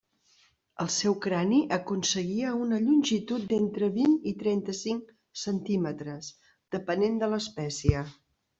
[0.83, 6.33] El seu crani aconseguia una longitud d'entre vint i trenta-cinc centímetres,
[6.79, 8.05] depenent de l'espècie.